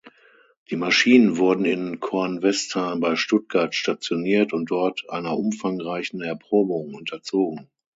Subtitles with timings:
[0.71, 7.69] Die Maschinen wurden in Kornwestheim bei Stuttgart stationiert und dort einer umfangreichen Erprobung unterzogen.